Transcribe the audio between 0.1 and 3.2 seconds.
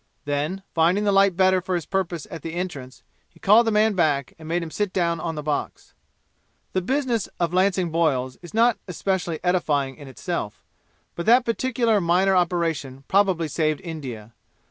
Then, finding the light better for his purpose at the entrance,